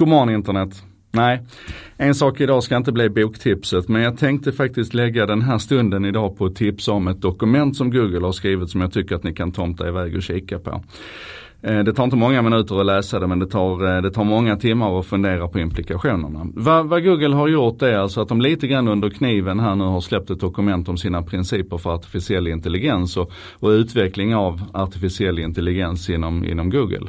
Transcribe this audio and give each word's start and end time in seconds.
Godmorgon 0.00 0.30
internet. 0.30 0.82
Nej, 1.12 1.42
en 1.96 2.14
sak 2.14 2.40
idag 2.40 2.62
ska 2.62 2.76
inte 2.76 2.92
bli 2.92 3.08
boktipset 3.08 3.88
men 3.88 4.02
jag 4.02 4.18
tänkte 4.18 4.52
faktiskt 4.52 4.94
lägga 4.94 5.26
den 5.26 5.42
här 5.42 5.58
stunden 5.58 6.04
idag 6.04 6.38
på 6.38 6.44
att 6.46 6.54
tipsa 6.54 6.92
om 6.92 7.08
ett 7.08 7.20
dokument 7.20 7.76
som 7.76 7.90
Google 7.90 8.26
har 8.26 8.32
skrivit 8.32 8.70
som 8.70 8.80
jag 8.80 8.92
tycker 8.92 9.14
att 9.14 9.24
ni 9.24 9.34
kan 9.34 9.52
tomta 9.52 9.88
iväg 9.88 10.16
och 10.16 10.22
kika 10.22 10.58
på. 10.58 10.82
Eh, 11.62 11.78
det 11.78 11.92
tar 11.92 12.04
inte 12.04 12.16
många 12.16 12.42
minuter 12.42 12.80
att 12.80 12.86
läsa 12.86 13.20
det 13.20 13.26
men 13.26 13.38
det 13.38 13.46
tar, 13.46 13.96
eh, 13.96 14.02
det 14.02 14.10
tar 14.10 14.24
många 14.24 14.56
timmar 14.56 14.98
att 14.98 15.06
fundera 15.06 15.48
på 15.48 15.58
implikationerna. 15.58 16.46
Vad, 16.54 16.88
vad, 16.88 17.04
Google 17.04 17.34
har 17.34 17.48
gjort 17.48 17.82
är 17.82 17.98
alltså 17.98 18.20
att 18.20 18.28
de 18.28 18.40
lite 18.40 18.66
grann 18.66 18.88
under 18.88 19.10
kniven 19.10 19.60
här 19.60 19.74
nu 19.74 19.84
har 19.84 20.00
släppt 20.00 20.30
ett 20.30 20.40
dokument 20.40 20.88
om 20.88 20.96
sina 20.96 21.22
principer 21.22 21.78
för 21.78 21.94
artificiell 21.94 22.48
intelligens 22.48 23.16
och, 23.16 23.32
och 23.52 23.68
utveckling 23.68 24.34
av 24.34 24.60
artificiell 24.72 25.38
intelligens 25.38 26.10
inom, 26.10 26.44
inom 26.44 26.70
Google. 26.70 27.06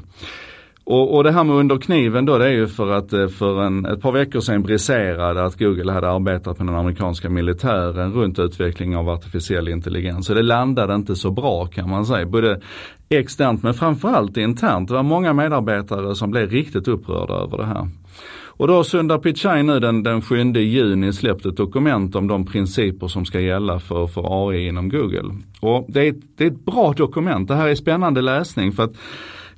Och, 0.84 1.16
och, 1.16 1.24
det 1.24 1.32
här 1.32 1.44
med 1.44 1.56
under 1.56 1.78
kniven 1.78 2.26
då 2.26 2.38
det 2.38 2.46
är 2.46 2.52
ju 2.52 2.68
för 2.68 2.92
att 2.92 3.14
eh, 3.14 3.28
för 3.28 3.64
en, 3.64 3.86
ett 3.86 4.02
par 4.02 4.12
veckor 4.12 4.40
sedan 4.40 4.64
briserade 4.64 5.44
att 5.44 5.60
Google 5.60 5.92
hade 5.92 6.10
arbetat 6.10 6.58
med 6.60 6.68
den 6.68 6.76
amerikanska 6.76 7.30
militären 7.30 8.14
runt 8.14 8.40
utveckling 8.40 8.96
av 8.96 9.10
artificiell 9.10 9.68
intelligens. 9.68 10.26
Så 10.26 10.34
det 10.34 10.44
landade 10.44 10.96
inte 10.96 11.16
så 11.16 11.32
bra 11.32 11.66
kan 11.66 11.90
man 11.90 12.06
säga. 12.06 12.26
Både 12.26 12.62
externt 13.10 13.64
men 13.64 13.74
framförallt 13.74 14.38
internt. 14.38 14.88
Det 14.88 14.94
var 14.94 15.04
många 15.04 15.34
medarbetare 15.34 16.16
som 16.16 16.32
blev 16.32 16.50
riktigt 16.50 16.88
upprörda 16.88 17.34
över 17.34 17.58
det 17.58 17.66
här. 17.66 17.90
Och 18.62 18.68
då 18.68 18.74
har 18.74 18.84
Sundar 18.84 19.18
Pichai 19.18 19.64
nu 19.64 19.80
den, 19.80 20.04
den 20.04 20.22
7 20.22 20.52
juni 20.54 21.14
släppt 21.14 21.46
ett 21.46 21.58
dokument 21.58 22.16
om 22.16 22.28
de 22.28 22.46
principer 22.46 23.08
som 23.08 23.26
ska 23.26 23.40
gälla 23.40 23.80
för, 23.80 24.08
för 24.08 24.50
AI 24.50 24.68
inom 24.68 24.90
Google. 24.90 25.36
Och 25.60 25.86
det 25.90 26.08
är, 26.08 26.16
det 26.38 26.44
är 26.44 26.48
ett 26.48 26.66
bra 26.66 26.94
dokument. 26.94 27.48
Det 27.48 27.56
här 27.56 27.68
är 27.68 27.76
spännande 27.76 28.22
läsning 28.22 28.72
för 28.72 28.84
att 28.84 28.94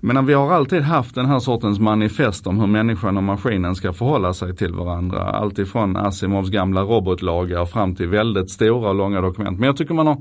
men 0.06 0.26
vi 0.26 0.34
har 0.34 0.52
alltid 0.52 0.82
haft 0.82 1.16
den 1.16 1.26
här 1.26 1.40
sortens 1.40 1.80
manifest 1.80 2.48
om 2.48 2.60
hur 2.60 2.68
människan 2.68 3.18
och 3.18 3.24
maskinen 3.24 3.76
ska 3.76 3.94
förhålla 3.94 4.34
sig 4.34 4.56
till 4.56 4.74
varandra. 4.74 5.24
Alltifrån 5.24 5.96
Asimovs 5.98 6.50
gamla 6.50 6.82
robotlagar 6.82 7.66
fram 7.66 7.96
till 7.96 8.08
väldigt 8.08 8.50
stora 8.50 8.90
och 8.90 8.96
långa 8.96 9.22
dokument. 9.22 9.60
Men 9.60 9.68
jag 9.68 9.78
tycker 9.78 9.94
man 9.94 10.08
har 10.08 10.18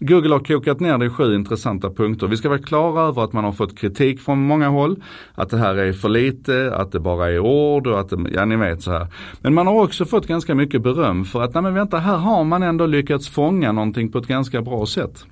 Google 0.00 0.34
har 0.34 0.38
kokat 0.38 0.80
ner 0.80 0.98
det 0.98 1.06
i 1.06 1.10
sju 1.10 1.34
intressanta 1.34 1.90
punkter. 1.90 2.26
Vi 2.26 2.36
ska 2.36 2.48
vara 2.48 2.58
klara 2.58 3.02
över 3.02 3.24
att 3.24 3.32
man 3.32 3.44
har 3.44 3.52
fått 3.52 3.78
kritik 3.78 4.20
från 4.20 4.38
många 4.38 4.68
håll. 4.68 5.02
Att 5.34 5.50
det 5.50 5.58
här 5.58 5.74
är 5.74 5.92
för 5.92 6.08
lite, 6.08 6.74
att 6.74 6.92
det 6.92 7.00
bara 7.00 7.30
är 7.30 7.38
ord 7.38 7.86
och 7.86 8.00
att 8.00 8.08
det, 8.08 8.16
ja 8.32 8.44
ni 8.44 8.56
vet 8.56 8.82
så 8.82 8.92
här. 8.92 9.06
Men 9.40 9.54
man 9.54 9.66
har 9.66 9.82
också 9.82 10.04
fått 10.04 10.26
ganska 10.26 10.54
mycket 10.54 10.82
beröm 10.82 11.24
för 11.24 11.42
att, 11.42 11.54
nej 11.54 11.62
men 11.62 11.74
vänta, 11.74 11.98
här 11.98 12.16
har 12.16 12.44
man 12.44 12.62
ändå 12.62 12.86
lyckats 12.86 13.28
fånga 13.28 13.72
någonting 13.72 14.12
på 14.12 14.18
ett 14.18 14.26
ganska 14.26 14.62
bra 14.62 14.86
sätt. 14.86 15.26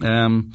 Um, 0.00 0.52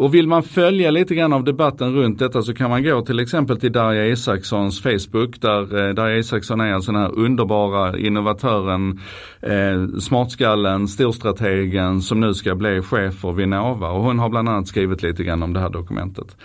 och 0.00 0.14
vill 0.14 0.28
man 0.28 0.42
följa 0.42 0.90
lite 0.90 1.14
grann 1.14 1.32
av 1.32 1.44
debatten 1.44 1.94
runt 1.94 2.18
detta 2.18 2.42
så 2.42 2.54
kan 2.54 2.70
man 2.70 2.84
gå 2.84 3.02
till 3.02 3.20
exempel 3.20 3.60
till 3.60 3.72
Darja 3.72 4.06
Isakssons 4.06 4.82
Facebook 4.82 5.40
där 5.40 5.88
eh, 5.88 5.94
Darja 5.94 6.16
Isaksson 6.16 6.60
är 6.60 6.72
alltså 6.72 6.92
den 6.92 7.00
här 7.00 7.18
underbara 7.18 7.98
innovatören, 7.98 9.00
eh, 9.42 9.98
smartskallen, 10.00 10.88
storstrategen 10.88 12.02
som 12.02 12.20
nu 12.20 12.34
ska 12.34 12.54
bli 12.54 12.82
chef 12.82 13.14
för 13.14 13.32
Vinnova 13.32 13.90
och 13.90 14.02
hon 14.02 14.18
har 14.18 14.28
bland 14.28 14.48
annat 14.48 14.68
skrivit 14.68 15.02
lite 15.02 15.24
grann 15.24 15.42
om 15.42 15.52
det 15.52 15.60
här 15.60 15.70
dokumentet. 15.70 16.36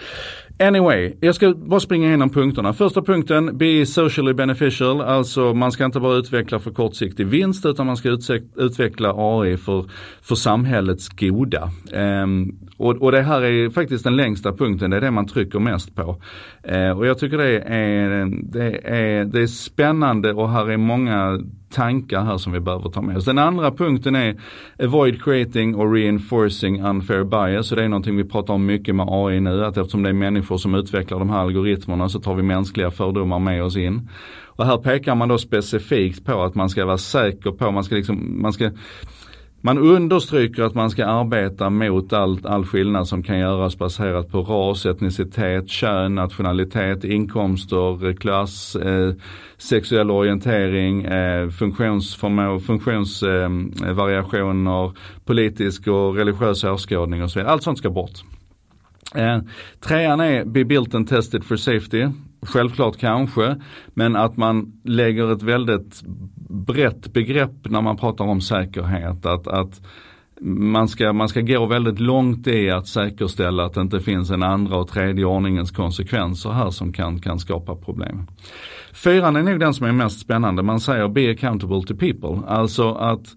Anyway, 0.59 1.13
jag 1.19 1.35
ska 1.35 1.53
bara 1.53 1.79
springa 1.79 2.07
igenom 2.07 2.29
punkterna. 2.29 2.73
Första 2.73 3.01
punkten, 3.01 3.57
be 3.57 3.85
socially 3.85 4.33
beneficial, 4.33 5.01
alltså 5.01 5.53
man 5.53 5.71
ska 5.71 5.85
inte 5.85 5.99
bara 5.99 6.15
utveckla 6.15 6.59
för 6.59 6.71
kortsiktig 6.71 7.27
vinst 7.27 7.65
utan 7.65 7.85
man 7.85 7.97
ska 7.97 8.17
utveckla 8.55 9.13
AI 9.17 9.57
för, 9.57 9.85
för 10.21 10.35
samhällets 10.35 11.09
goda. 11.09 11.71
Um, 11.93 12.59
och, 12.77 12.95
och, 12.95 13.11
det 13.11 13.21
här 13.21 13.41
är 13.41 13.69
faktiskt 13.69 14.03
den 14.03 14.15
längsta 14.15 14.53
punkten, 14.53 14.89
det 14.91 14.97
är 14.97 15.01
det 15.01 15.11
man 15.11 15.27
trycker 15.27 15.59
mest 15.59 15.95
på. 15.95 16.21
Uh, 16.71 16.89
och 16.89 17.07
jag 17.07 17.19
tycker 17.19 17.37
det 17.37 17.59
är, 17.59 18.25
det, 18.51 18.79
är, 18.83 19.25
det 19.25 19.41
är 19.41 19.47
spännande 19.47 20.33
och 20.33 20.49
här 20.49 20.69
är 20.69 20.77
många 20.77 21.39
tankar 21.75 22.23
här 22.23 22.37
som 22.37 22.53
vi 22.53 22.59
behöver 22.59 22.89
ta 22.89 23.01
med 23.01 23.17
oss. 23.17 23.25
Den 23.25 23.37
andra 23.37 23.71
punkten 23.71 24.15
är 24.15 24.35
avoid 24.83 25.23
creating 25.23 25.75
or 25.75 25.93
reinforcing 25.93 26.81
unfair 26.81 27.23
bias. 27.23 27.67
Så 27.67 27.75
det 27.75 27.83
är 27.83 27.87
någonting 27.87 28.17
vi 28.17 28.23
pratar 28.23 28.53
om 28.53 28.65
mycket 28.65 28.95
med 28.95 29.07
AI 29.09 29.39
nu, 29.39 29.65
att 29.65 29.77
eftersom 29.77 30.03
det 30.03 30.09
är 30.09 30.13
människor 30.13 30.57
som 30.57 30.75
utvecklar 30.75 31.19
de 31.19 31.29
här 31.29 31.39
algoritmerna 31.39 32.09
så 32.09 32.19
tar 32.19 32.35
vi 32.35 32.43
mänskliga 32.43 32.91
fördomar 32.91 33.39
med 33.39 33.63
oss 33.63 33.77
in. 33.77 34.09
Och 34.45 34.65
här 34.65 34.77
pekar 34.77 35.15
man 35.15 35.29
då 35.29 35.37
specifikt 35.37 36.25
på 36.25 36.43
att 36.43 36.55
man 36.55 36.69
ska 36.69 36.85
vara 36.85 36.97
säker 36.97 37.51
på, 37.51 37.71
man 37.71 37.83
ska 37.83 37.95
liksom, 37.95 38.41
man 38.41 38.53
ska 38.53 38.71
man 39.65 39.77
understryker 39.77 40.63
att 40.63 40.75
man 40.75 40.89
ska 40.89 41.05
arbeta 41.05 41.69
mot 41.69 42.13
all, 42.13 42.45
all 42.45 42.65
skillnad 42.65 43.07
som 43.07 43.23
kan 43.23 43.39
göras 43.39 43.77
baserat 43.77 44.31
på 44.31 44.41
ras, 44.41 44.85
etnicitet, 44.85 45.69
kön, 45.69 46.15
nationalitet, 46.15 47.03
inkomster, 47.03 48.13
klass, 48.13 48.75
eh, 48.75 49.13
sexuell 49.57 50.11
orientering, 50.11 51.05
eh, 51.05 51.49
funktionsvariationer, 52.59 54.85
eh, 54.85 54.91
politisk 55.25 55.87
och 55.87 56.15
religiös 56.15 56.63
åskådning 56.63 57.23
och 57.23 57.31
så 57.31 57.39
vidare. 57.39 57.53
Allt 57.53 57.63
sånt 57.63 57.77
ska 57.77 57.89
bort. 57.89 58.23
Eh, 59.15 59.39
trean 59.79 60.19
är 60.19 60.45
Be 60.45 60.65
built 60.65 60.95
and 60.95 61.09
tested 61.09 61.43
for 61.43 61.55
safety. 61.55 62.07
Självklart 62.41 62.97
kanske, 62.97 63.55
men 63.87 64.15
att 64.15 64.37
man 64.37 64.81
lägger 64.83 65.31
ett 65.31 65.41
väldigt 65.41 66.01
brett 66.49 67.13
begrepp 67.13 67.69
när 67.69 67.81
man 67.81 67.97
pratar 67.97 68.25
om 68.25 68.41
säkerhet. 68.41 69.25
Att, 69.25 69.47
att 69.47 69.81
man 70.41 70.87
ska, 70.87 71.13
man 71.13 71.29
ska 71.29 71.41
gå 71.41 71.65
väldigt 71.65 71.99
långt 71.99 72.47
i 72.47 72.69
att 72.69 72.87
säkerställa 72.87 73.65
att 73.65 73.73
det 73.73 73.81
inte 73.81 73.99
finns 73.99 74.31
en 74.31 74.43
andra 74.43 74.77
och 74.77 74.87
tredje 74.87 75.25
ordningens 75.25 75.71
konsekvenser 75.71 76.49
här 76.49 76.69
som 76.69 76.93
kan, 76.93 77.19
kan 77.19 77.39
skapa 77.39 77.75
problem. 77.75 78.27
Fyran 78.93 79.35
är 79.35 79.43
nog 79.43 79.59
den 79.59 79.73
som 79.73 79.85
är 79.85 79.91
mest 79.91 80.19
spännande. 80.19 80.63
Man 80.63 80.79
säger 80.79 81.07
be 81.07 81.31
accountable 81.31 81.81
to 81.81 81.95
people. 81.95 82.47
Alltså 82.47 82.93
att 82.93 83.35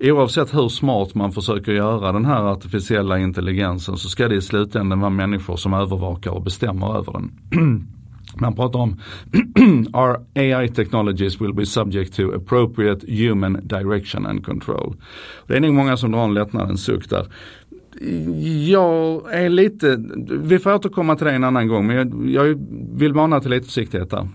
oavsett 0.00 0.54
hur 0.54 0.68
smart 0.68 1.14
man 1.14 1.32
försöker 1.32 1.72
göra 1.72 2.12
den 2.12 2.24
här 2.24 2.42
artificiella 2.42 3.18
intelligensen 3.18 3.96
så 3.96 4.08
ska 4.08 4.28
det 4.28 4.34
i 4.34 4.40
slutändan 4.40 5.00
vara 5.00 5.10
människor 5.10 5.56
som 5.56 5.74
övervakar 5.74 6.30
och 6.30 6.42
bestämmer 6.42 6.98
över 6.98 7.12
den. 7.12 7.30
Man 8.34 8.54
pratar 8.54 8.78
om 8.78 9.00
our 9.92 10.20
AI 10.34 10.68
technologies 10.68 11.40
will 11.40 11.54
be 11.54 11.66
subject 11.66 12.14
to 12.14 12.32
appropriate 12.34 13.06
human 13.06 13.60
direction 13.62 14.26
and 14.26 14.44
control. 14.44 14.94
Det 15.46 15.56
är 15.56 15.60
nog 15.60 15.74
många 15.74 15.96
som 15.96 16.12
drar 16.12 16.24
en 16.24 16.34
lättnadens 16.34 16.84
suck 16.84 17.10
där. 17.10 17.26
Jag 18.68 19.34
är 19.34 19.48
lite, 19.48 20.04
vi 20.42 20.58
får 20.58 20.74
återkomma 20.74 21.16
till 21.16 21.26
det 21.26 21.32
en 21.32 21.44
annan 21.44 21.68
gång 21.68 21.86
men 21.86 21.96
jag, 21.96 22.30
jag 22.30 22.66
vill 22.94 23.14
mana 23.14 23.40
till 23.40 23.50
lite 23.50 23.66
försiktighet 23.66 24.10
där. 24.10 24.28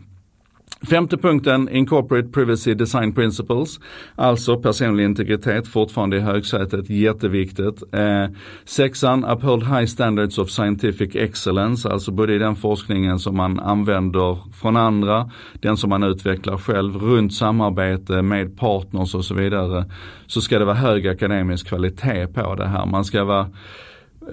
Femte 0.86 1.18
punkten, 1.18 1.70
Incorporate 1.70 2.28
Privacy 2.28 2.74
Design 2.74 3.14
Principles. 3.14 3.80
Alltså 4.16 4.58
personlig 4.58 5.04
integritet, 5.04 5.68
fortfarande 5.68 6.18
i 6.18 6.20
högsätet, 6.20 6.90
jätteviktigt. 6.90 7.84
Eh, 7.92 8.26
sexan, 8.66 9.26
Uphold 9.26 9.64
High 9.64 9.86
Standards 9.86 10.38
of 10.38 10.50
Scientific 10.50 11.16
Excellence, 11.16 11.90
alltså 11.90 12.12
både 12.12 12.34
i 12.34 12.38
den 12.38 12.56
forskningen 12.56 13.20
som 13.20 13.38
man 13.38 13.60
använder 13.60 14.38
från 14.62 14.78
andra, 14.78 15.32
den 15.54 15.78
som 15.78 15.90
man 15.90 16.04
utvecklar 16.04 16.58
själv, 16.58 16.96
runt 16.96 17.34
samarbete 17.34 18.22
med 18.22 18.58
partners 18.58 19.16
och 19.16 19.26
så 19.26 19.34
vidare. 19.34 19.86
Så 20.28 20.42
ska 20.42 20.60
det 20.60 20.66
vara 20.66 20.76
hög 20.76 21.08
akademisk 21.08 21.68
kvalitet 21.68 22.28
på 22.28 22.56
det 22.56 22.68
här. 22.68 22.86
Man 22.86 23.06
ska 23.06 23.24
vara 23.24 23.48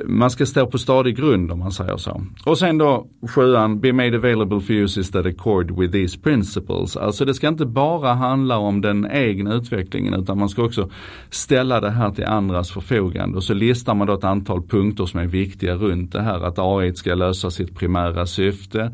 man 0.04 0.30
ska 0.30 0.46
stå 0.46 0.66
på 0.66 0.78
stadig 0.78 1.16
grund 1.16 1.52
om 1.52 1.58
man 1.58 1.72
säger 1.72 1.96
så. 1.96 2.22
Och 2.44 2.58
sen 2.58 2.78
då 2.78 3.06
sjuan, 3.28 3.80
be 3.80 3.92
made 3.92 4.16
available 4.16 4.60
for 4.60 4.72
uses 4.72 5.10
that 5.10 5.26
accord 5.26 5.78
with 5.78 5.92
these 5.92 6.18
principles. 6.18 6.96
Alltså 6.96 7.24
det 7.24 7.34
ska 7.34 7.48
inte 7.48 7.66
bara 7.66 8.14
handla 8.14 8.58
om 8.58 8.80
den 8.80 9.08
egna 9.10 9.54
utvecklingen 9.54 10.14
utan 10.14 10.38
man 10.38 10.48
ska 10.48 10.62
också 10.62 10.90
ställa 11.30 11.80
det 11.80 11.90
här 11.90 12.10
till 12.10 12.24
andras 12.24 12.70
förfogande. 12.70 13.36
Och 13.36 13.44
så 13.44 13.54
listar 13.54 13.94
man 13.94 14.06
då 14.06 14.14
ett 14.14 14.24
antal 14.24 14.62
punkter 14.62 15.06
som 15.06 15.20
är 15.20 15.26
viktiga 15.26 15.74
runt 15.74 16.12
det 16.12 16.22
här. 16.22 16.40
Att 16.40 16.58
AI 16.58 16.94
ska 16.94 17.14
lösa 17.14 17.50
sitt 17.50 17.74
primära 17.74 18.26
syfte 18.26 18.92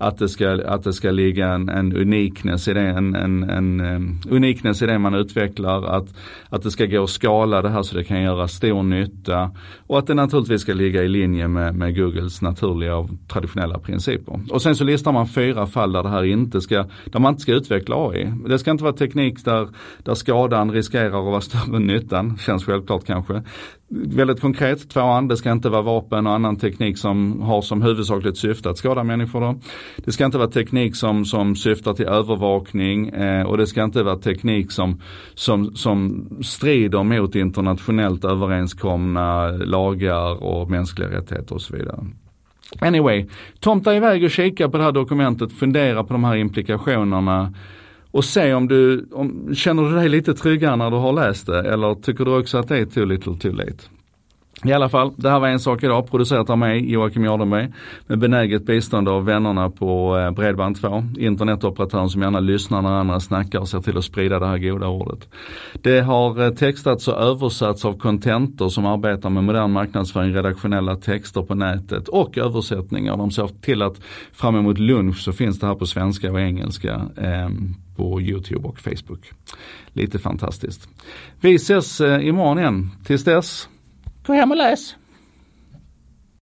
att 0.00 0.18
det 0.18 0.28
ska, 0.28 0.50
att 0.66 0.84
det 0.84 0.92
ska 0.92 1.10
ligga 1.10 1.48
en, 1.48 1.68
en 1.68 1.96
unikness 1.96 2.68
i 2.68 2.72
det, 2.72 2.80
en, 2.80 3.14
en, 3.14 3.42
en 3.50 3.80
unikness 4.30 4.82
i 4.82 4.86
det 4.86 4.98
man 4.98 5.14
utvecklar, 5.14 5.84
att, 5.84 6.14
att 6.48 6.62
det 6.62 6.70
ska 6.70 6.86
gå 6.86 7.02
att 7.02 7.10
skala 7.10 7.62
det 7.62 7.68
här 7.68 7.82
så 7.82 7.96
det 7.96 8.04
kan 8.04 8.22
göra 8.22 8.48
stor 8.48 8.82
nytta 8.82 9.50
och 9.86 9.98
att 9.98 10.06
det 10.06 10.14
naturligtvis 10.14 10.39
naturligtvis 10.40 10.62
ska 10.62 10.74
ligga 10.74 11.02
i 11.02 11.08
linje 11.08 11.48
med, 11.48 11.74
med 11.74 11.96
Googles 11.96 12.42
naturliga 12.42 12.96
och 12.96 13.08
traditionella 13.28 13.78
principer. 13.78 14.40
Och 14.50 14.62
sen 14.62 14.76
så 14.76 14.84
listar 14.84 15.12
man 15.12 15.28
fyra 15.28 15.66
fall 15.66 15.92
där 15.92 16.02
det 16.02 16.08
här 16.08 16.24
inte 16.24 16.60
ska, 16.60 16.84
där 17.04 17.20
man 17.20 17.32
inte 17.32 17.42
ska 17.42 17.52
utveckla 17.52 17.96
AI. 17.96 18.32
Det 18.48 18.58
ska 18.58 18.70
inte 18.70 18.84
vara 18.84 18.92
teknik 18.92 19.44
där, 19.44 19.68
där 20.02 20.14
skadan 20.14 20.72
riskerar 20.72 21.06
att 21.06 21.24
vara 21.24 21.40
större 21.40 21.76
än 21.76 21.86
nyttan, 21.86 22.38
känns 22.38 22.64
självklart 22.64 23.04
kanske 23.04 23.42
väldigt 23.90 24.40
konkret, 24.40 24.90
tvåan, 24.90 25.28
det 25.28 25.36
ska 25.36 25.52
inte 25.52 25.68
vara 25.68 25.82
vapen 25.82 26.26
och 26.26 26.32
annan 26.32 26.56
teknik 26.56 26.98
som 26.98 27.40
har 27.42 27.62
som 27.62 27.82
huvudsakligt 27.82 28.38
syfte 28.38 28.70
att 28.70 28.78
skada 28.78 29.04
människor. 29.04 29.40
Då. 29.40 29.60
Det 29.96 30.12
ska 30.12 30.24
inte 30.24 30.38
vara 30.38 30.48
teknik 30.48 30.96
som, 30.96 31.24
som 31.24 31.56
syftar 31.56 31.94
till 31.94 32.06
övervakning 32.06 33.08
eh, 33.08 33.46
och 33.46 33.56
det 33.56 33.66
ska 33.66 33.84
inte 33.84 34.02
vara 34.02 34.16
teknik 34.16 34.72
som, 34.72 35.00
som, 35.34 35.74
som 35.74 36.28
strider 36.42 37.02
mot 37.02 37.34
internationellt 37.34 38.24
överenskomna 38.24 39.50
lagar 39.50 40.29
och 40.34 40.70
mänskliga 40.70 41.10
rättigheter 41.10 41.54
och 41.54 41.62
så 41.62 41.76
vidare. 41.76 42.06
Anyway, 42.80 43.26
tomta 43.60 43.96
iväg 43.96 44.24
och 44.24 44.30
kika 44.30 44.68
på 44.68 44.78
det 44.78 44.84
här 44.84 44.92
dokumentet, 44.92 45.52
fundera 45.52 46.04
på 46.04 46.12
de 46.12 46.24
här 46.24 46.36
implikationerna 46.36 47.54
och 48.10 48.24
se 48.24 48.54
om 48.54 48.68
du, 48.68 49.08
om, 49.12 49.54
känner 49.54 49.82
du 49.82 49.94
dig 49.94 50.08
lite 50.08 50.34
tryggare 50.34 50.76
när 50.76 50.90
du 50.90 50.96
har 50.96 51.12
läst 51.12 51.46
det 51.46 51.72
eller 51.72 51.94
tycker 51.94 52.24
du 52.24 52.38
också 52.38 52.58
att 52.58 52.68
det 52.68 52.78
är 52.78 52.84
too 52.84 53.04
little 53.04 53.34
too 53.34 53.52
late? 53.52 53.84
I 54.64 54.72
alla 54.72 54.88
fall, 54.88 55.12
det 55.16 55.30
här 55.30 55.40
var 55.40 55.48
en 55.48 55.60
sak 55.60 55.82
idag, 55.82 56.10
producerat 56.10 56.50
av 56.50 56.58
mig, 56.58 56.92
Joakim 56.92 57.24
Jardenberg, 57.24 57.72
med 58.06 58.18
benäget 58.18 58.66
bistånd 58.66 59.08
av 59.08 59.24
vännerna 59.24 59.70
på 59.70 60.18
eh, 60.18 60.30
Bredband2, 60.30 61.18
internetoperatören 61.20 62.10
som 62.10 62.22
gärna 62.22 62.40
lyssnar 62.40 62.82
när 62.82 62.90
andra 62.90 63.20
snackar 63.20 63.58
och 63.58 63.68
ser 63.68 63.80
till 63.80 63.98
att 63.98 64.04
sprida 64.04 64.38
det 64.38 64.46
här 64.46 64.58
goda 64.58 64.88
ordet. 64.88 65.28
Det 65.82 66.00
har 66.00 66.42
eh, 66.42 66.50
textats 66.50 67.08
och 67.08 67.20
översatts 67.20 67.84
av 67.84 67.98
Contentor 67.98 68.68
som 68.68 68.86
arbetar 68.86 69.30
med 69.30 69.44
modern 69.44 69.70
marknadsföring, 69.70 70.34
redaktionella 70.34 70.96
texter 70.96 71.42
på 71.42 71.54
nätet 71.54 72.08
och 72.08 72.38
översättningar. 72.38 73.16
De 73.16 73.30
ser 73.30 73.46
till 73.60 73.82
att 73.82 74.00
fram 74.32 74.56
emot 74.56 74.78
lunch 74.78 75.18
så 75.18 75.32
finns 75.32 75.58
det 75.58 75.66
här 75.66 75.74
på 75.74 75.86
svenska 75.86 76.32
och 76.32 76.40
engelska 76.40 77.00
ehm, 77.16 77.74
på 77.96 78.20
Youtube 78.20 78.68
och 78.68 78.80
Facebook. 78.80 79.32
Lite 79.92 80.18
fantastiskt. 80.18 80.88
Vi 81.40 81.54
ses 81.54 82.00
eh, 82.00 82.26
imorgon 82.26 82.58
igen. 82.58 82.90
Tills 83.04 83.24
dess 83.24 83.68
Gå 84.30 84.34
hem 84.34 84.50
och 84.50 84.56
läs. 84.56 84.96